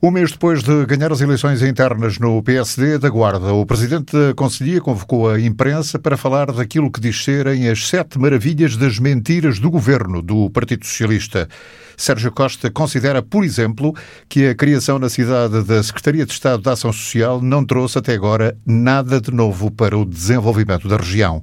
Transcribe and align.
Um 0.00 0.12
mês 0.12 0.30
depois 0.30 0.62
de 0.62 0.86
ganhar 0.86 1.10
as 1.10 1.20
eleições 1.20 1.60
internas 1.60 2.20
no 2.20 2.40
PSD 2.40 2.98
da 2.98 3.08
Guarda, 3.08 3.52
o 3.52 3.66
presidente 3.66 4.12
da 4.12 4.32
Conselhia 4.32 4.80
convocou 4.80 5.28
a 5.28 5.40
imprensa 5.40 5.98
para 5.98 6.16
falar 6.16 6.52
daquilo 6.52 6.88
que 6.88 7.00
diz 7.00 7.24
serem 7.24 7.68
as 7.68 7.88
sete 7.88 8.16
maravilhas 8.16 8.76
das 8.76 9.00
mentiras 9.00 9.58
do 9.58 9.68
governo 9.68 10.22
do 10.22 10.48
Partido 10.50 10.86
Socialista. 10.86 11.48
Sérgio 11.96 12.30
Costa 12.30 12.70
considera, 12.70 13.20
por 13.20 13.42
exemplo, 13.42 13.92
que 14.28 14.46
a 14.46 14.54
criação 14.54 15.00
na 15.00 15.08
cidade 15.08 15.64
da 15.64 15.82
Secretaria 15.82 16.24
de 16.24 16.32
Estado 16.32 16.62
da 16.62 16.74
Ação 16.74 16.92
Social 16.92 17.42
não 17.42 17.64
trouxe 17.64 17.98
até 17.98 18.14
agora 18.14 18.56
nada 18.64 19.20
de 19.20 19.32
novo 19.32 19.68
para 19.68 19.98
o 19.98 20.04
desenvolvimento 20.04 20.86
da 20.86 20.96
região. 20.96 21.42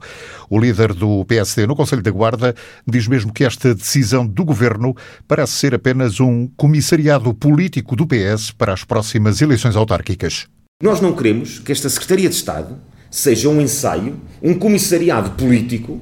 O 0.50 0.58
líder 0.58 0.94
do 0.94 1.26
PSD 1.26 1.68
no 1.68 1.76
Conselho 1.76 2.02
da 2.02 2.10
Guarda 2.10 2.56
diz 2.88 3.06
mesmo 3.06 3.34
que 3.34 3.44
esta 3.44 3.76
decisão 3.76 4.26
do 4.26 4.46
governo 4.46 4.96
parece 5.28 5.52
ser 5.52 5.76
apenas 5.76 6.22
um 6.22 6.48
comissariado 6.56 7.34
político 7.34 7.94
do 7.94 8.08
PS 8.08 8.45
para 8.52 8.74
as 8.74 8.84
próximas 8.84 9.42
eleições 9.42 9.76
autárquicas. 9.76 10.48
Nós 10.82 11.00
não 11.00 11.14
queremos 11.14 11.60
que 11.60 11.72
esta 11.72 11.90
Secretaria 11.90 12.30
de 12.30 12.36
Estado 12.36 12.78
seja 13.10 13.48
um 13.48 13.62
ensaio, 13.62 14.20
um 14.42 14.54
comissariado 14.54 15.32
político 15.32 16.02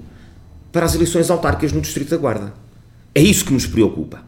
para 0.71 0.85
as 0.85 0.95
eleições 0.95 1.29
autárquicas 1.29 1.71
no 1.71 1.81
Distrito 1.81 2.09
da 2.09 2.17
Guarda. 2.17 2.53
É 3.13 3.21
isso 3.21 3.45
que 3.45 3.53
nos 3.53 3.67
preocupa. 3.67 4.23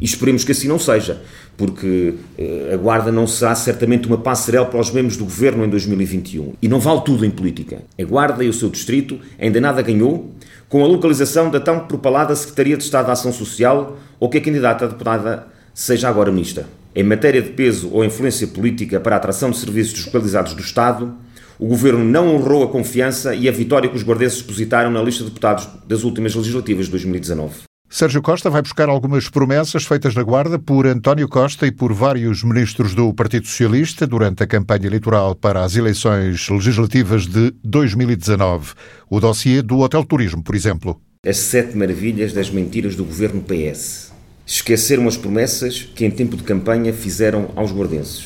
E 0.00 0.04
esperemos 0.04 0.44
que 0.44 0.52
assim 0.52 0.68
não 0.68 0.78
seja, 0.78 1.22
porque 1.56 2.14
eh, 2.38 2.70
a 2.72 2.76
Guarda 2.76 3.12
não 3.12 3.26
será 3.26 3.54
certamente 3.54 4.06
uma 4.08 4.18
passarela 4.18 4.66
para 4.66 4.80
os 4.80 4.90
membros 4.90 5.16
do 5.16 5.24
governo 5.24 5.64
em 5.64 5.68
2021. 5.68 6.54
E 6.62 6.68
não 6.68 6.80
vale 6.80 7.02
tudo 7.02 7.24
em 7.24 7.30
política. 7.30 7.82
A 7.98 8.04
Guarda 8.04 8.42
e 8.42 8.48
o 8.48 8.52
seu 8.52 8.68
distrito 8.68 9.18
ainda 9.38 9.60
nada 9.60 9.80
ganhou 9.82 10.32
com 10.68 10.82
a 10.84 10.88
localização 10.88 11.50
da 11.50 11.60
tão 11.60 11.86
propalada 11.86 12.34
Secretaria 12.34 12.76
de 12.76 12.82
Estado 12.82 13.06
de 13.06 13.12
Ação 13.12 13.32
Social 13.32 13.98
ou 14.18 14.28
que 14.28 14.38
a 14.38 14.40
candidata 14.40 14.84
a 14.84 14.88
deputada 14.88 15.46
seja 15.74 16.08
agora 16.08 16.32
ministra. 16.32 16.66
Em 16.94 17.02
matéria 17.02 17.40
de 17.40 17.50
peso 17.50 17.90
ou 17.90 18.04
influência 18.04 18.46
política 18.46 19.00
para 19.00 19.16
a 19.16 19.18
atração 19.18 19.50
de 19.50 19.56
serviços 19.56 19.94
deslocalizados 19.94 20.52
do 20.52 20.60
Estado, 20.60 21.14
o 21.58 21.66
Governo 21.66 22.04
não 22.04 22.34
honrou 22.34 22.64
a 22.64 22.68
confiança 22.68 23.34
e 23.34 23.48
a 23.48 23.52
vitória 23.52 23.88
que 23.88 23.96
os 23.96 24.02
guardenses 24.02 24.42
depositaram 24.42 24.90
na 24.90 25.02
lista 25.02 25.24
de 25.24 25.30
deputados 25.30 25.66
das 25.86 26.04
últimas 26.04 26.34
legislativas 26.34 26.86
de 26.86 26.90
2019. 26.90 27.62
Sérgio 27.88 28.20
Costa 28.20 28.50
vai 28.50 28.60
buscar 28.60 28.90
algumas 28.90 29.28
promessas 29.30 29.84
feitas 29.84 30.14
na 30.14 30.22
Guarda 30.22 30.58
por 30.58 30.86
António 30.86 31.28
Costa 31.28 31.66
e 31.66 31.72
por 31.72 31.94
vários 31.94 32.42
ministros 32.42 32.94
do 32.94 33.12
Partido 33.14 33.46
Socialista 33.46 34.06
durante 34.06 34.42
a 34.42 34.46
campanha 34.46 34.86
eleitoral 34.86 35.34
para 35.34 35.62
as 35.62 35.76
eleições 35.76 36.46
legislativas 36.48 37.26
de 37.26 37.54
2019. 37.64 38.74
O 39.08 39.18
dossiê 39.18 39.62
do 39.62 39.80
Hotel 39.80 40.04
Turismo, 40.04 40.42
por 40.42 40.54
exemplo. 40.54 41.00
As 41.26 41.38
sete 41.38 41.74
maravilhas 41.74 42.34
das 42.34 42.50
mentiras 42.50 42.96
do 42.96 43.04
governo 43.04 43.42
PS. 43.42 44.11
Esqueceram 44.44 45.06
as 45.06 45.16
promessas 45.16 45.88
que 45.94 46.04
em 46.04 46.10
tempo 46.10 46.36
de 46.36 46.42
campanha 46.42 46.92
fizeram 46.92 47.50
aos 47.54 47.72
guardenses. 47.72 48.24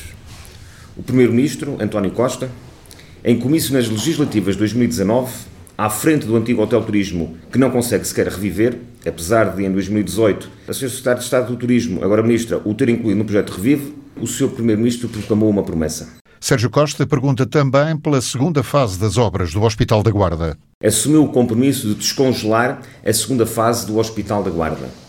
O 0.95 1.03
primeiro-ministro, 1.03 1.77
António 1.79 2.11
Costa, 2.11 2.49
em 3.23 3.37
comício 3.37 3.73
nas 3.73 3.87
legislativas 3.87 4.55
de 4.55 4.59
2019, 4.59 5.31
à 5.77 5.89
frente 5.89 6.25
do 6.25 6.35
antigo 6.35 6.61
Hotel 6.61 6.81
Turismo, 6.81 7.37
que 7.51 7.59
não 7.59 7.69
consegue 7.69 8.05
sequer 8.05 8.27
reviver, 8.27 8.79
apesar 9.05 9.55
de, 9.55 9.63
em 9.63 9.71
2018, 9.71 10.49
a 10.67 10.71
Sra. 10.71 10.89
Secretária 10.89 11.19
de 11.19 11.25
Estado 11.25 11.47
do 11.51 11.55
Turismo, 11.57 12.03
agora 12.03 12.23
Ministra, 12.23 12.59
o 12.65 12.73
ter 12.73 12.89
incluído 12.89 13.19
no 13.19 13.25
projeto 13.25 13.51
Revive, 13.51 13.93
o 14.19 14.25
seu 14.25 14.49
Primeiro-Ministro 14.49 15.07
proclamou 15.07 15.49
uma 15.49 15.61
promessa. 15.61 16.17
Sérgio 16.39 16.69
Costa 16.69 17.05
pergunta 17.05 17.45
também 17.45 17.95
pela 17.97 18.21
segunda 18.21 18.63
fase 18.63 18.99
das 18.99 19.17
obras 19.17 19.53
do 19.53 19.61
Hospital 19.61 20.01
da 20.01 20.09
Guarda. 20.09 20.57
Assumiu 20.83 21.23
o 21.23 21.29
compromisso 21.29 21.87
de 21.87 21.95
descongelar 21.95 22.81
a 23.05 23.13
segunda 23.13 23.45
fase 23.45 23.85
do 23.85 23.97
Hospital 23.97 24.43
da 24.43 24.49
Guarda. 24.49 25.06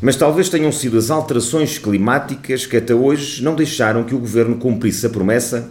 Mas 0.00 0.16
talvez 0.16 0.48
tenham 0.48 0.70
sido 0.70 0.98
as 0.98 1.10
alterações 1.10 1.78
climáticas 1.78 2.66
que 2.66 2.76
até 2.76 2.94
hoje 2.94 3.42
não 3.42 3.54
deixaram 3.54 4.04
que 4.04 4.14
o 4.14 4.18
Governo 4.18 4.56
cumprisse 4.56 5.06
a 5.06 5.10
promessa 5.10 5.70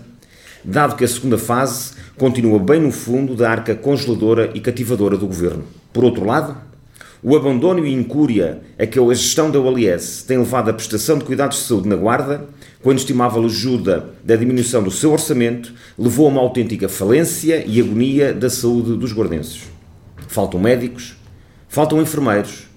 dado 0.65 0.95
que 0.95 1.03
a 1.03 1.07
segunda 1.07 1.37
fase 1.37 1.93
continua 2.17 2.57
bem 2.57 2.81
no 2.81 2.91
fundo 2.91 3.35
da 3.35 3.49
arca 3.49 3.75
congeladora 3.75 4.50
e 4.53 4.59
cativadora 4.59 5.16
do 5.16 5.27
governo. 5.27 5.63
Por 5.94 6.03
outro 6.03 6.25
lado, 6.25 6.57
o 7.22 7.35
abandono 7.35 7.85
e 7.85 7.94
incúria 7.94 8.61
a 8.77 8.85
que 8.85 9.00
a 9.00 9.13
gestão 9.13 9.51
da 9.51 9.59
OLS 9.59 10.23
tem 10.23 10.38
levado 10.38 10.69
a 10.69 10.73
prestação 10.73 11.17
de 11.17 11.25
cuidados 11.25 11.57
de 11.57 11.63
saúde 11.63 11.88
na 11.88 11.95
Guarda, 11.95 12.45
quando 12.81 12.97
estimava 12.97 13.39
a 13.39 13.45
ajuda 13.45 14.09
da 14.23 14.35
diminuição 14.35 14.83
do 14.83 14.91
seu 14.91 15.11
orçamento, 15.11 15.73
levou 15.97 16.27
a 16.27 16.29
uma 16.29 16.41
autêntica 16.41 16.89
falência 16.89 17.63
e 17.66 17.79
agonia 17.79 18.33
da 18.33 18.50
saúde 18.50 18.95
dos 18.95 19.13
guardenses. 19.13 19.63
Faltam 20.27 20.59
médicos, 20.59 21.16
faltam 21.67 22.01
enfermeiros, 22.01 22.67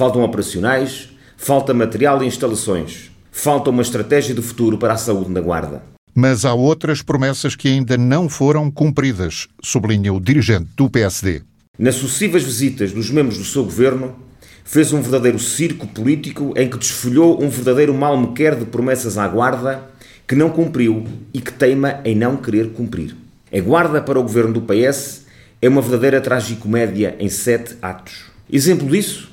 faltam 0.00 0.22
operacionais, 0.22 1.10
falta 1.36 1.74
material 1.74 2.22
e 2.22 2.26
instalações, 2.26 3.10
falta 3.30 3.68
uma 3.68 3.82
estratégia 3.82 4.34
de 4.34 4.40
futuro 4.40 4.78
para 4.78 4.94
a 4.94 4.96
saúde 4.96 5.30
na 5.30 5.42
Guarda. 5.42 5.82
Mas 6.14 6.46
há 6.46 6.54
outras 6.54 7.02
promessas 7.02 7.54
que 7.54 7.68
ainda 7.68 7.98
não 7.98 8.26
foram 8.26 8.70
cumpridas, 8.70 9.46
sublinha 9.62 10.10
o 10.10 10.18
dirigente 10.18 10.70
do 10.74 10.88
PSD. 10.88 11.42
Nas 11.78 11.96
sucessivas 11.96 12.42
visitas 12.42 12.92
dos 12.92 13.10
membros 13.10 13.36
do 13.36 13.44
seu 13.44 13.62
governo, 13.62 14.16
fez 14.64 14.90
um 14.90 15.02
verdadeiro 15.02 15.38
circo 15.38 15.86
político 15.86 16.54
em 16.56 16.70
que 16.70 16.78
desfolhou 16.78 17.38
um 17.44 17.50
verdadeiro 17.50 17.92
mal-me-quer 17.92 18.56
de 18.56 18.64
promessas 18.64 19.18
à 19.18 19.28
Guarda 19.28 19.82
que 20.26 20.34
não 20.34 20.48
cumpriu 20.48 21.04
e 21.34 21.42
que 21.42 21.52
teima 21.52 22.00
em 22.06 22.14
não 22.14 22.38
querer 22.38 22.70
cumprir. 22.70 23.14
A 23.52 23.60
Guarda 23.60 24.00
para 24.00 24.18
o 24.18 24.22
governo 24.22 24.54
do 24.54 24.62
PS 24.62 25.26
é 25.60 25.68
uma 25.68 25.82
verdadeira 25.82 26.22
tragicomédia 26.22 27.16
em 27.20 27.28
sete 27.28 27.76
atos. 27.82 28.30
Exemplo 28.50 28.88
disso 28.88 29.28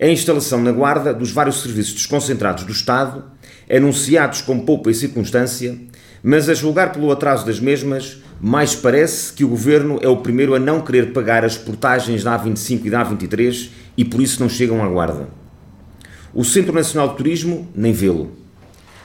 a 0.00 0.06
instalação 0.06 0.62
na 0.62 0.70
Guarda 0.70 1.12
dos 1.12 1.30
vários 1.30 1.60
serviços 1.60 1.94
desconcentrados 1.94 2.64
do 2.64 2.72
Estado, 2.72 3.24
anunciados 3.68 4.40
com 4.40 4.60
poupa 4.60 4.90
e 4.90 4.94
circunstância, 4.94 5.76
mas 6.22 6.48
a 6.48 6.54
julgar 6.54 6.92
pelo 6.92 7.10
atraso 7.10 7.44
das 7.44 7.58
mesmas, 7.58 8.22
mais 8.40 8.74
parece 8.74 9.32
que 9.32 9.44
o 9.44 9.48
governo 9.48 9.98
é 10.00 10.08
o 10.08 10.18
primeiro 10.18 10.54
a 10.54 10.58
não 10.58 10.80
querer 10.80 11.12
pagar 11.12 11.44
as 11.44 11.56
portagens 11.56 12.22
da 12.22 12.38
A25 12.38 12.84
e 12.84 12.90
da 12.90 13.04
A23 13.04 13.70
e 13.96 14.04
por 14.04 14.20
isso 14.20 14.40
não 14.40 14.48
chegam 14.48 14.84
à 14.84 14.88
guarda. 14.88 15.28
O 16.32 16.44
Centro 16.44 16.72
Nacional 16.72 17.08
de 17.10 17.16
Turismo, 17.16 17.68
nem 17.74 17.92
vê-lo. 17.92 18.32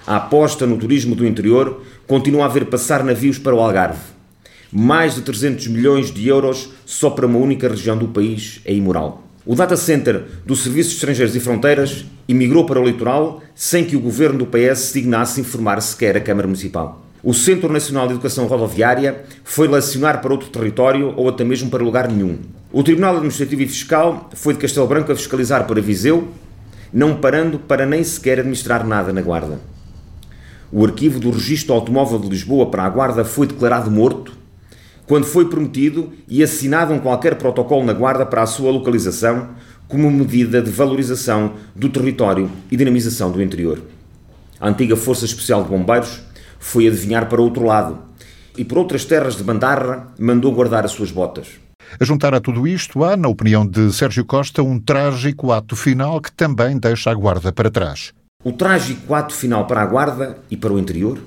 A 0.05 0.17
aposta 0.17 0.67
no 0.67 0.77
turismo 0.77 1.15
do 1.15 1.25
interior 1.25 1.81
continua 2.05 2.45
a 2.45 2.49
ver 2.49 2.65
passar 2.65 3.03
navios 3.03 3.39
para 3.39 3.55
o 3.55 3.59
Algarve. 3.59 4.13
Mais 4.71 5.15
de 5.15 5.21
300 5.21 5.67
milhões 5.67 6.11
de 6.11 6.27
euros 6.27 6.69
só 6.85 7.09
para 7.09 7.25
uma 7.25 7.39
única 7.39 7.69
região 7.69 7.97
do 7.97 8.09
país 8.09 8.59
é 8.65 8.73
imoral. 8.73 9.23
O 9.45 9.55
data 9.55 9.75
center 9.75 10.23
dos 10.45 10.63
Serviços 10.63 10.93
Estrangeiros 10.93 11.35
e 11.35 11.39
Fronteiras 11.41 12.05
emigrou 12.29 12.65
para 12.65 12.79
o 12.79 12.85
litoral 12.85 13.43
sem 13.53 13.83
que 13.83 13.93
o 13.93 13.99
governo 13.99 14.39
do 14.39 14.45
PS 14.45 14.79
se 14.79 14.93
dignasse 14.93 15.41
informar 15.41 15.81
sequer 15.81 16.15
a 16.15 16.21
Câmara 16.21 16.47
Municipal. 16.47 17.05
O 17.21 17.33
Centro 17.33 17.71
Nacional 17.71 18.07
de 18.07 18.13
Educação 18.13 18.47
Rodoviária 18.47 19.25
foi 19.43 19.67
lacionar 19.67 20.21
para 20.21 20.31
outro 20.31 20.47
território 20.47 21.13
ou 21.17 21.27
até 21.27 21.43
mesmo 21.43 21.69
para 21.69 21.83
lugar 21.83 22.09
nenhum. 22.09 22.37
O 22.71 22.83
Tribunal 22.83 23.15
Administrativo 23.15 23.63
e 23.63 23.67
Fiscal 23.67 24.29
foi 24.33 24.53
de 24.53 24.61
Castelo 24.61 24.87
Branco 24.87 25.11
a 25.11 25.15
fiscalizar 25.15 25.67
para 25.67 25.81
Viseu, 25.81 26.29
não 26.93 27.17
parando 27.17 27.59
para 27.59 27.85
nem 27.85 28.01
sequer 28.01 28.39
administrar 28.39 28.87
nada 28.87 29.11
na 29.11 29.21
Guarda. 29.21 29.59
O 30.71 30.85
arquivo 30.85 31.19
do 31.19 31.31
Registro 31.31 31.73
Automóvel 31.73 32.17
de 32.17 32.29
Lisboa 32.29 32.67
para 32.67 32.83
a 32.83 32.89
Guarda 32.89 33.25
foi 33.25 33.45
declarado 33.45 33.91
morto 33.91 34.42
quando 35.05 35.25
foi 35.25 35.45
prometido 35.45 36.11
e 36.27 36.43
assinado 36.43 36.93
um 36.93 36.99
qualquer 36.99 37.35
protocolo 37.35 37.83
na 37.83 37.93
Guarda 37.93 38.25
para 38.25 38.43
a 38.43 38.47
sua 38.47 38.71
localização 38.71 39.49
como 39.87 40.09
medida 40.09 40.61
de 40.61 40.71
valorização 40.71 41.53
do 41.75 41.89
território 41.89 42.49
e 42.71 42.77
dinamização 42.77 43.31
do 43.31 43.41
interior. 43.41 43.81
A 44.59 44.69
antiga 44.69 44.95
Força 44.95 45.25
Especial 45.25 45.63
de 45.63 45.69
Bombeiros 45.69 46.21
foi 46.57 46.87
adivinhar 46.87 47.27
para 47.27 47.41
outro 47.41 47.65
lado 47.65 47.99
e 48.57 48.63
por 48.63 48.77
outras 48.77 49.03
terras 49.03 49.35
de 49.35 49.43
Bandarra 49.43 50.07
mandou 50.17 50.51
guardar 50.51 50.85
as 50.85 50.91
suas 50.91 51.11
botas. 51.11 51.47
A 51.99 52.05
juntar 52.05 52.33
a 52.33 52.39
tudo 52.39 52.67
isto, 52.67 53.03
há, 53.03 53.17
na 53.17 53.27
opinião 53.27 53.67
de 53.67 53.91
Sérgio 53.91 54.25
Costa, 54.25 54.63
um 54.63 54.79
trágico 54.79 55.51
ato 55.51 55.75
final 55.75 56.19
que 56.21 56.31
também 56.31 56.77
deixa 56.77 57.11
a 57.11 57.13
Guarda 57.13 57.51
para 57.51 57.69
trás. 57.69 58.13
O 58.43 58.51
trágico 58.51 59.13
ato 59.13 59.33
final 59.33 59.67
para 59.67 59.81
a 59.81 59.85
Guarda 59.85 60.37
e 60.49 60.57
para 60.57 60.73
o 60.73 60.79
interior 60.79 61.19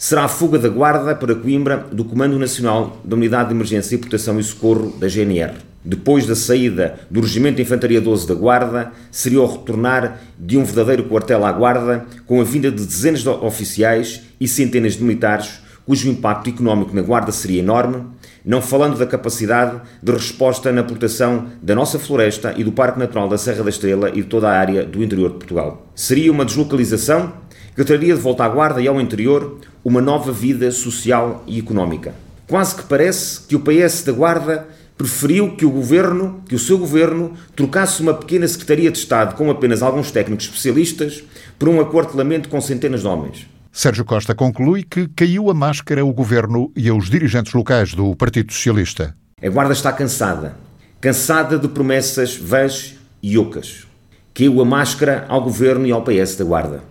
será 0.00 0.24
a 0.24 0.28
fuga 0.28 0.58
da 0.58 0.70
Guarda 0.70 1.14
para 1.14 1.34
Coimbra 1.34 1.86
do 1.92 2.06
Comando 2.06 2.38
Nacional 2.38 3.02
da 3.04 3.14
Unidade 3.14 3.50
de 3.50 3.54
Emergência 3.54 3.94
e 3.94 3.98
Proteção 3.98 4.40
e 4.40 4.42
Socorro 4.42 4.96
da 4.98 5.06
GNR. 5.06 5.52
Depois 5.84 6.24
da 6.26 6.34
saída 6.34 6.98
do 7.10 7.20
Regimento 7.20 7.56
de 7.56 7.62
Infantaria 7.62 8.00
12 8.00 8.26
da 8.26 8.32
Guarda, 8.32 8.92
seria 9.10 9.42
o 9.42 9.46
retornar 9.46 10.18
de 10.38 10.56
um 10.56 10.64
verdadeiro 10.64 11.04
quartel 11.04 11.44
à 11.44 11.52
Guarda, 11.52 12.06
com 12.26 12.40
a 12.40 12.44
vinda 12.44 12.70
de 12.70 12.82
dezenas 12.82 13.20
de 13.20 13.28
oficiais 13.28 14.22
e 14.40 14.48
centenas 14.48 14.94
de 14.94 15.02
militares, 15.02 15.60
cujo 15.84 16.08
impacto 16.08 16.48
económico 16.48 16.96
na 16.96 17.02
Guarda 17.02 17.30
seria 17.30 17.60
enorme, 17.60 18.02
não 18.42 18.62
falando 18.62 18.98
da 18.98 19.06
capacidade 19.06 19.82
de 20.02 20.12
resposta 20.12 20.72
na 20.72 20.82
proteção 20.82 21.48
da 21.60 21.74
nossa 21.74 21.98
floresta 21.98 22.54
e 22.56 22.64
do 22.64 22.72
Parque 22.72 22.98
Natural 22.98 23.28
da 23.28 23.36
Serra 23.36 23.62
da 23.62 23.68
Estrela 23.68 24.08
e 24.08 24.22
de 24.22 24.28
toda 24.28 24.48
a 24.48 24.58
área 24.58 24.82
do 24.82 25.02
interior 25.02 25.28
de 25.28 25.36
Portugal. 25.36 25.90
Seria 25.94 26.32
uma 26.32 26.46
deslocalização 26.46 27.34
que 27.74 27.84
traria 27.84 28.14
de 28.14 28.20
volta 28.20 28.44
à 28.44 28.48
Guarda 28.48 28.80
e 28.80 28.88
ao 28.88 29.00
interior 29.00 29.58
uma 29.84 30.00
nova 30.00 30.32
vida 30.32 30.70
social 30.70 31.42
e 31.46 31.58
económica. 31.58 32.14
Quase 32.46 32.74
que 32.74 32.82
parece 32.82 33.42
que 33.46 33.56
o 33.56 33.60
PS 33.60 34.02
da 34.02 34.12
Guarda 34.12 34.68
preferiu 34.98 35.56
que 35.56 35.64
o 35.64 35.70
governo, 35.70 36.42
que 36.46 36.54
o 36.54 36.58
seu 36.58 36.76
governo, 36.76 37.32
trocasse 37.56 38.02
uma 38.02 38.12
pequena 38.12 38.46
secretaria 38.46 38.90
de 38.90 38.98
Estado 38.98 39.34
com 39.34 39.50
apenas 39.50 39.82
alguns 39.82 40.10
técnicos 40.10 40.44
especialistas 40.44 41.24
por 41.58 41.68
um 41.68 41.80
aquartelamento 41.80 42.48
com 42.50 42.60
centenas 42.60 43.00
de 43.00 43.06
homens. 43.06 43.46
Sérgio 43.72 44.04
Costa 44.04 44.34
conclui 44.34 44.82
que 44.82 45.08
caiu 45.08 45.48
a 45.48 45.54
máscara 45.54 46.02
ao 46.02 46.12
governo 46.12 46.70
e 46.76 46.88
aos 46.88 47.08
dirigentes 47.08 47.54
locais 47.54 47.94
do 47.94 48.14
Partido 48.14 48.52
Socialista. 48.52 49.14
A 49.42 49.48
Guarda 49.48 49.72
está 49.72 49.90
cansada. 49.90 50.56
Cansada 51.00 51.58
de 51.58 51.68
promessas 51.68 52.36
vãs 52.36 52.96
e 53.22 53.38
ocas. 53.38 53.86
Caiu 54.34 54.60
a 54.60 54.64
máscara 54.64 55.24
ao 55.28 55.42
governo 55.42 55.86
e 55.86 55.92
ao 55.92 56.02
PS 56.02 56.36
da 56.36 56.44
Guarda. 56.44 56.89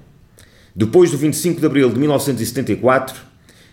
Depois 0.75 1.11
do 1.11 1.17
25 1.17 1.59
de 1.59 1.65
abril 1.65 1.89
de 1.89 1.99
1974, 1.99 3.15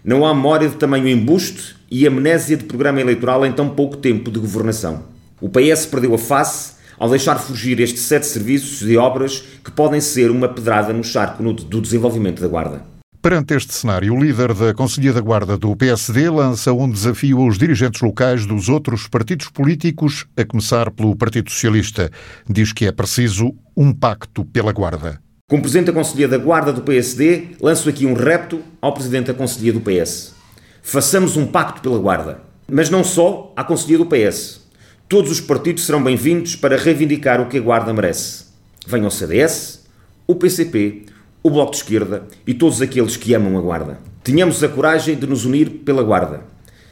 não 0.04 0.24
há 0.24 0.34
memória 0.34 0.68
de 0.68 0.76
tamanho 0.76 1.08
embuste 1.08 1.76
e 1.90 2.06
amnésia 2.06 2.56
de 2.56 2.64
programa 2.64 3.00
eleitoral 3.00 3.44
em 3.44 3.52
tão 3.52 3.68
pouco 3.68 3.96
tempo 3.96 4.30
de 4.30 4.38
governação. 4.38 5.04
O 5.40 5.48
PS 5.48 5.86
perdeu 5.86 6.14
a 6.14 6.18
face 6.18 6.76
ao 6.98 7.10
deixar 7.10 7.36
fugir 7.38 7.78
estes 7.80 8.02
sete 8.02 8.26
serviços 8.26 8.88
e 8.88 8.96
obras 8.96 9.44
que 9.62 9.70
podem 9.70 10.00
ser 10.00 10.30
uma 10.30 10.48
pedrada 10.48 10.92
no 10.92 11.04
charco 11.04 11.42
do 11.42 11.80
desenvolvimento 11.80 12.40
da 12.40 12.48
Guarda. 12.48 12.82
Perante 13.20 13.54
este 13.54 13.74
cenário, 13.74 14.14
o 14.14 14.22
líder 14.22 14.54
da 14.54 14.72
Conselhia 14.72 15.12
da 15.12 15.20
Guarda 15.20 15.58
do 15.58 15.74
PSD 15.74 16.30
lança 16.30 16.72
um 16.72 16.88
desafio 16.88 17.40
aos 17.40 17.58
dirigentes 17.58 18.00
locais 18.00 18.46
dos 18.46 18.68
outros 18.68 19.08
partidos 19.08 19.48
políticos, 19.48 20.26
a 20.36 20.44
começar 20.44 20.92
pelo 20.92 21.16
Partido 21.16 21.50
Socialista. 21.50 22.10
Diz 22.48 22.72
que 22.72 22.86
é 22.86 22.92
preciso 22.92 23.52
um 23.76 23.92
pacto 23.92 24.44
pela 24.44 24.72
Guarda. 24.72 25.25
Como 25.48 25.62
Presidente 25.62 25.86
da 25.86 25.92
Conselhia 25.92 26.26
da 26.26 26.38
Guarda 26.38 26.72
do 26.72 26.82
PSD, 26.82 27.50
lanço 27.60 27.88
aqui 27.88 28.04
um 28.04 28.14
repto 28.14 28.62
ao 28.82 28.92
Presidente 28.92 29.26
da 29.26 29.34
Conselhia 29.34 29.72
do 29.72 29.80
PS. 29.80 30.34
Façamos 30.82 31.36
um 31.36 31.46
pacto 31.46 31.80
pela 31.80 32.00
Guarda. 32.00 32.40
Mas 32.68 32.90
não 32.90 33.04
só 33.04 33.52
à 33.54 33.62
Conselhia 33.62 33.98
do 33.98 34.06
PS. 34.06 34.62
Todos 35.08 35.30
os 35.30 35.40
partidos 35.40 35.86
serão 35.86 36.02
bem-vindos 36.02 36.56
para 36.56 36.76
reivindicar 36.76 37.40
o 37.40 37.46
que 37.46 37.58
a 37.58 37.60
Guarda 37.60 37.94
merece. 37.94 38.46
Venham 38.88 39.06
o 39.06 39.10
CDS, 39.10 39.84
o 40.26 40.34
PCP, 40.34 41.04
o 41.44 41.50
Bloco 41.50 41.70
de 41.70 41.76
Esquerda 41.76 42.26
e 42.44 42.52
todos 42.52 42.82
aqueles 42.82 43.16
que 43.16 43.32
amam 43.32 43.56
a 43.56 43.60
Guarda. 43.60 44.00
Tenhamos 44.24 44.64
a 44.64 44.68
coragem 44.68 45.14
de 45.14 45.28
nos 45.28 45.44
unir 45.44 45.70
pela 45.84 46.02
Guarda. 46.02 46.40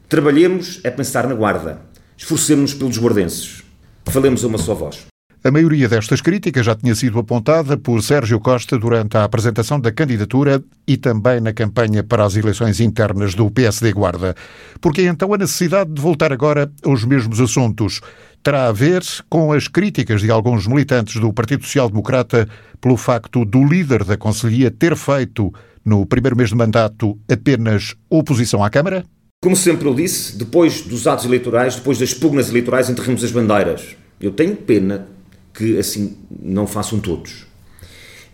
Trabalhemos 0.09 0.81
a 0.85 0.93
pensar 0.93 1.27
na 1.27 1.35
Guarda. 1.35 1.81
Esforcemos-nos 2.17 2.75
pelos 2.75 2.99
guardenses. 2.99 3.65
Falemos 4.07 4.45
a 4.45 4.47
uma 4.47 4.59
só 4.59 4.75
voz. 4.75 5.13
A 5.47 5.51
maioria 5.51 5.87
destas 5.87 6.23
críticas 6.23 6.65
já 6.65 6.75
tinha 6.75 6.95
sido 6.95 7.19
apontada 7.19 7.77
por 7.77 8.03
Sérgio 8.03 8.41
Costa 8.41 8.79
durante 8.79 9.19
a 9.19 9.25
apresentação 9.25 9.79
da 9.79 9.93
candidatura 9.93 10.65
e 10.89 10.97
também 10.97 11.39
na 11.39 11.53
campanha 11.53 12.03
para 12.03 12.25
as 12.25 12.35
eleições 12.35 12.81
internas 12.81 13.35
do 13.35 13.51
PSD 13.51 13.93
Guarda. 13.93 14.35
Porque 14.81 15.03
então 15.03 15.35
a 15.35 15.37
necessidade 15.37 15.93
de 15.93 16.01
voltar 16.01 16.33
agora 16.33 16.73
aos 16.83 17.05
mesmos 17.05 17.43
assuntos 17.43 18.01
terá 18.43 18.69
a 18.69 18.73
ver 18.73 19.03
com 19.29 19.53
as 19.53 19.69
críticas 19.69 20.23
de 20.23 20.31
alguns 20.31 20.67
militantes 20.67 21.21
do 21.21 21.31
Partido 21.31 21.63
Social 21.63 21.91
Democrata 21.91 22.49
pelo 22.81 22.97
facto 22.97 23.45
do 23.45 23.63
líder 23.67 24.03
da 24.03 24.17
Conselhia 24.17 24.71
ter 24.71 24.97
feito, 24.97 25.53
no 25.85 26.07
primeiro 26.07 26.39
mês 26.39 26.49
de 26.49 26.57
mandato, 26.57 27.19
apenas 27.31 27.95
oposição 28.09 28.65
à 28.65 28.71
Câmara? 28.71 29.05
Como 29.43 29.55
sempre 29.55 29.87
eu 29.87 29.95
disse, 29.95 30.39
depois 30.39 30.81
dos 30.81 31.07
atos 31.07 31.27
eleitorais, 31.27 31.77
depois 31.77 31.99
das 31.99 32.15
pugnas 32.15 32.49
eleitorais, 32.49 32.89
enterramos 32.89 33.23
as 33.23 33.31
bandeiras. 33.31 33.95
Eu 34.19 34.31
tenho 34.31 34.57
pena 34.57 35.13
que 35.55 35.79
assim 35.79 36.17
não 36.43 36.67
façam 36.67 36.99
todos. 36.99 37.47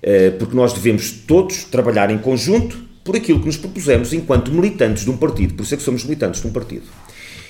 Eh, 0.03 0.31
porque 0.31 0.57
nós 0.57 0.73
devemos 0.73 1.11
todos 1.11 1.65
trabalhar 1.65 2.11
em 2.11 2.19
conjunto 2.19 2.79
por 3.05 3.15
aquilo 3.15 3.41
que 3.41 3.47
nos 3.47 3.57
propusemos 3.57 4.13
enquanto 4.13 4.51
militantes 4.51 5.05
de 5.05 5.11
um 5.11 5.17
partido. 5.17 5.55
Por 5.55 5.63
isso 5.63 5.75
é 5.75 5.77
que 5.77 5.83
somos 5.83 6.05
militantes 6.05 6.41
de 6.41 6.47
um 6.47 6.51
partido. 6.51 6.87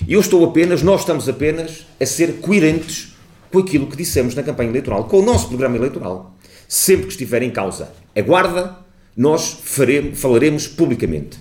Eu 0.08 0.20
estou 0.20 0.44
apenas, 0.44 0.82
nós 0.82 1.00
estamos 1.00 1.28
apenas 1.28 1.86
a 2.00 2.06
ser 2.06 2.40
coerentes 2.40 3.14
com 3.52 3.58
aquilo 3.58 3.86
que 3.86 3.96
dissemos 3.96 4.34
na 4.34 4.42
campanha 4.42 4.70
eleitoral, 4.70 5.04
com 5.04 5.18
o 5.18 5.24
nosso 5.24 5.48
programa 5.48 5.76
eleitoral. 5.76 6.34
Sempre 6.68 7.06
que 7.06 7.12
estiver 7.12 7.42
em 7.42 7.50
causa 7.50 7.92
a 8.16 8.20
guarda, 8.20 8.76
nós 9.16 9.58
faremos, 9.62 10.18
falaremos 10.18 10.66
publicamente. 10.66 11.38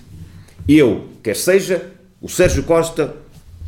Eu, 0.68 1.06
quer 1.22 1.36
seja 1.36 1.90
o 2.20 2.28
Sérgio 2.28 2.62
Costa, 2.64 3.16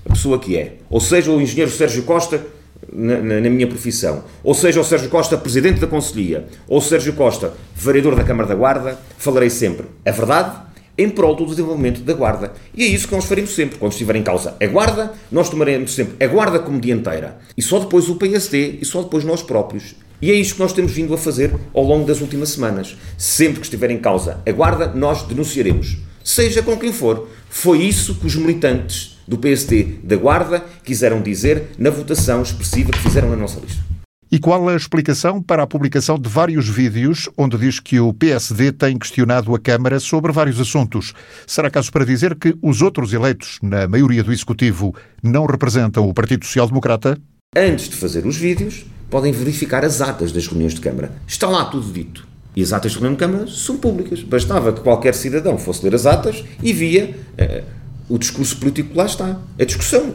a 0.04 0.12
pessoa 0.12 0.38
que 0.38 0.56
é, 0.56 0.76
ou 0.90 1.00
seja 1.00 1.30
o 1.30 1.40
engenheiro 1.40 1.70
Sérgio 1.70 2.02
Costa, 2.02 2.44
na, 2.92 3.40
na, 3.40 3.50
minha 3.50 3.66
profissão, 3.66 4.24
ou 4.44 4.54
seja 4.54 4.80
o 4.80 4.84
Sérgio 4.84 5.08
Costa, 5.08 5.36
presidente 5.36 5.80
da 5.80 5.86
Conselhia, 5.86 6.46
ou 6.68 6.78
o 6.78 6.82
Sérgio 6.82 7.14
Costa, 7.14 7.54
vereador 7.74 8.14
da 8.14 8.24
Câmara 8.24 8.48
da 8.48 8.54
Guarda, 8.54 8.98
falarei 9.18 9.50
sempre 9.50 9.86
a 10.04 10.10
verdade 10.10 10.72
em 10.96 11.08
prol 11.08 11.34
do 11.34 11.46
desenvolvimento 11.46 12.02
da 12.02 12.12
Guarda. 12.12 12.52
E 12.74 12.82
é 12.82 12.86
isso 12.86 13.08
que 13.08 13.14
nós 13.14 13.24
faremos 13.24 13.54
sempre. 13.54 13.78
Quando 13.78 13.92
estiver 13.92 14.16
em 14.16 14.22
causa 14.22 14.54
a 14.60 14.66
Guarda, 14.66 15.12
nós 15.30 15.48
tomaremos 15.48 15.94
sempre 15.94 16.22
a 16.24 16.28
Guarda 16.28 16.58
como 16.58 16.80
dianteira. 16.80 17.38
E 17.56 17.62
só 17.62 17.78
depois 17.78 18.08
o 18.08 18.16
PSD 18.16 18.78
e 18.80 18.84
só 18.84 19.02
depois 19.02 19.24
nós 19.24 19.42
próprios. 19.42 19.94
E 20.20 20.30
é 20.30 20.34
isso 20.34 20.54
que 20.54 20.60
nós 20.60 20.72
temos 20.72 20.92
vindo 20.92 21.12
a 21.14 21.18
fazer 21.18 21.52
ao 21.74 21.82
longo 21.82 22.06
das 22.06 22.20
últimas 22.20 22.50
semanas. 22.50 22.96
Sempre 23.16 23.60
que 23.60 23.66
estiver 23.66 23.90
em 23.90 23.98
causa 23.98 24.40
a 24.46 24.52
Guarda, 24.52 24.86
nós 24.94 25.22
denunciaremos. 25.22 25.96
Seja 26.22 26.62
com 26.62 26.76
quem 26.76 26.92
for. 26.92 27.28
Foi 27.48 27.82
isso 27.82 28.14
que 28.14 28.26
os 28.26 28.36
militantes 28.36 29.11
do 29.26 29.38
PSD 29.38 29.98
da 30.02 30.16
Guarda 30.16 30.64
quiseram 30.84 31.20
dizer 31.20 31.70
na 31.78 31.90
votação 31.90 32.42
expressiva 32.42 32.90
que 32.92 32.98
fizeram 32.98 33.30
na 33.30 33.36
nossa 33.36 33.60
lista. 33.60 33.92
E 34.32 34.38
qual 34.38 34.66
a 34.66 34.74
explicação 34.74 35.42
para 35.42 35.62
a 35.62 35.66
publicação 35.66 36.18
de 36.18 36.26
vários 36.26 36.66
vídeos 36.66 37.28
onde 37.36 37.58
diz 37.58 37.78
que 37.78 38.00
o 38.00 38.14
PSD 38.14 38.72
tem 38.72 38.98
questionado 38.98 39.54
a 39.54 39.58
Câmara 39.58 40.00
sobre 40.00 40.32
vários 40.32 40.58
assuntos? 40.58 41.12
Será 41.46 41.70
caso 41.70 41.92
para 41.92 42.06
dizer 42.06 42.34
que 42.36 42.56
os 42.62 42.80
outros 42.80 43.12
eleitos 43.12 43.58
na 43.62 43.86
maioria 43.86 44.24
do 44.24 44.32
Executivo 44.32 44.94
não 45.22 45.44
representam 45.44 46.08
o 46.08 46.14
Partido 46.14 46.46
Social 46.46 46.66
Democrata? 46.66 47.18
Antes 47.54 47.90
de 47.90 47.96
fazer 47.96 48.24
os 48.24 48.38
vídeos, 48.38 48.86
podem 49.10 49.32
verificar 49.32 49.84
as 49.84 50.00
atas 50.00 50.32
das 50.32 50.46
reuniões 50.46 50.72
de 50.72 50.80
Câmara. 50.80 51.12
Está 51.26 51.46
lá 51.46 51.66
tudo 51.66 51.92
dito. 51.92 52.26
E 52.56 52.62
as 52.62 52.72
atas 52.72 52.92
de 52.92 52.98
reunião 52.98 53.12
de 53.12 53.18
Câmara 53.18 53.46
são 53.46 53.76
públicas. 53.76 54.22
Bastava 54.22 54.72
que 54.72 54.80
qualquer 54.80 55.14
cidadão 55.14 55.58
fosse 55.58 55.84
ler 55.84 55.94
as 55.94 56.06
atas 56.06 56.42
e 56.62 56.72
via. 56.72 57.14
Uh, 57.34 57.81
o 58.12 58.18
discurso 58.18 58.58
político 58.58 58.90
que 58.90 58.96
lá 58.96 59.06
está. 59.06 59.40
A 59.58 59.64
discussão, 59.64 60.14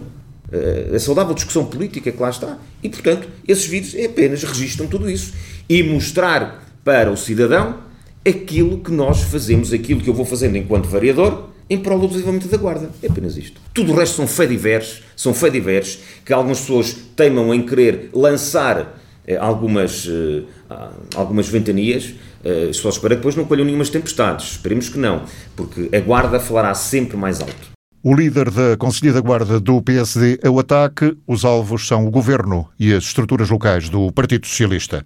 eh, 0.51 0.91
a 0.93 0.99
saudável 0.99 1.33
discussão 1.33 1.65
política 1.65 2.11
que 2.11 2.21
lá 2.21 2.29
está. 2.29 2.59
E, 2.83 2.89
portanto, 2.89 3.27
esses 3.47 3.65
vídeos 3.65 3.95
apenas 4.05 4.43
registram 4.43 4.85
tudo 4.85 5.09
isso. 5.09 5.33
E 5.67 5.81
mostrar 5.81 6.63
para 6.83 7.11
o 7.11 7.17
cidadão 7.17 7.79
aquilo 8.23 8.77
que 8.81 8.91
nós 8.91 9.23
fazemos, 9.23 9.73
aquilo 9.73 9.99
que 9.99 10.07
eu 10.07 10.13
vou 10.13 10.25
fazendo 10.25 10.57
enquanto 10.57 10.85
variador, 10.87 11.49
em 11.67 11.79
prol 11.79 12.07
desenvolvimento 12.07 12.47
da 12.49 12.57
Guarda. 12.57 12.91
É 13.01 13.07
apenas 13.07 13.35
isto. 13.35 13.59
Tudo 13.73 13.91
o 13.91 13.95
resto 13.95 14.17
são 14.17 14.27
fé 14.27 14.45
diversos, 14.45 15.01
são 15.15 15.33
fé 15.33 15.49
diversos, 15.49 15.97
que 16.23 16.31
algumas 16.31 16.59
pessoas 16.59 16.95
teimam 17.15 17.51
em 17.51 17.65
querer 17.65 18.11
lançar 18.13 19.01
eh, 19.25 19.37
algumas, 19.37 20.07
eh, 20.07 20.43
algumas 21.15 21.49
ventanias, 21.49 22.13
só 22.71 22.87
espero 22.89 23.09
que 23.09 23.17
depois 23.17 23.35
não 23.35 23.43
colham 23.43 23.65
nenhumas 23.65 23.89
tempestades. 23.89 24.51
Esperemos 24.51 24.87
que 24.87 24.99
não, 24.99 25.23
porque 25.55 25.89
a 25.93 25.99
Guarda 25.99 26.39
falará 26.39 26.73
sempre 26.75 27.17
mais 27.17 27.41
alto. 27.41 27.76
O 28.03 28.13
líder 28.13 28.51
da 28.51 28.77
Conselhia 28.77 29.13
da 29.13 29.21
Guarda 29.21 29.59
do 29.59 29.81
PSD 29.81 30.39
é 30.43 30.49
o 30.49 30.59
ataque. 30.59 31.17
Os 31.25 31.43
alvos 31.43 31.87
são 31.87 32.05
o 32.05 32.11
governo 32.11 32.69
e 32.79 32.93
as 32.93 33.05
estruturas 33.05 33.49
locais 33.49 33.89
do 33.89 34.11
Partido 34.11 34.45
Socialista. 34.45 35.03